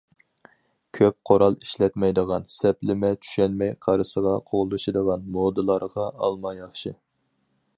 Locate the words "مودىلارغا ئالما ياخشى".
5.37-6.95